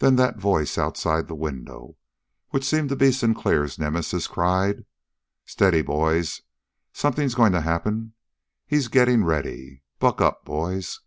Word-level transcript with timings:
Then 0.00 0.16
that 0.16 0.40
voice 0.40 0.76
outside 0.76 1.28
the 1.28 1.36
window, 1.36 1.96
which 2.48 2.64
seemed 2.64 2.88
to 2.88 2.96
be 2.96 3.12
Sinclair's 3.12 3.78
Nemesis, 3.78 4.26
cried: 4.26 4.84
"Steady, 5.44 5.82
boys. 5.82 6.42
Something's 6.92 7.36
going 7.36 7.52
to 7.52 7.60
happen. 7.60 8.14
He's 8.66 8.88
getting 8.88 9.22
ready. 9.24 9.82
Buck 10.00 10.20
up, 10.20 10.44
boys!" 10.44 10.98